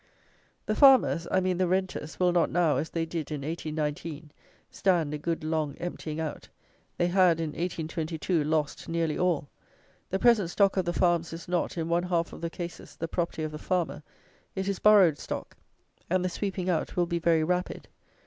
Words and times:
The 0.65 0.73
farmers, 0.73 1.27
I 1.29 1.41
mean 1.41 1.59
the 1.59 1.67
renters, 1.67 2.19
will 2.19 2.31
not 2.31 2.49
now, 2.49 2.77
as 2.77 2.89
they 2.89 3.05
did 3.05 3.29
in 3.29 3.41
1819, 3.41 4.31
stand 4.71 5.13
a 5.13 5.19
good 5.19 5.43
long 5.43 5.75
emptying 5.75 6.19
out. 6.19 6.49
They 6.97 7.05
had, 7.05 7.39
in 7.39 7.49
1822, 7.49 8.43
lost 8.43 8.89
nearly 8.89 9.15
all. 9.19 9.47
The 10.09 10.17
present 10.17 10.49
stock 10.49 10.75
of 10.75 10.85
the 10.85 10.91
farms 10.93 11.33
is 11.33 11.47
not, 11.47 11.77
in 11.77 11.87
one 11.87 12.01
half 12.01 12.33
of 12.33 12.41
the 12.41 12.49
cases, 12.49 12.95
the 12.95 13.07
property 13.07 13.43
of 13.43 13.51
the 13.51 13.59
farmer. 13.59 14.01
It 14.55 14.67
is 14.67 14.79
borrowed 14.79 15.19
stock; 15.19 15.55
and 16.09 16.25
the 16.25 16.29
sweeping 16.29 16.67
out 16.67 16.95
will 16.95 17.05
be 17.05 17.19
very 17.19 17.43
rapid. 17.43 17.87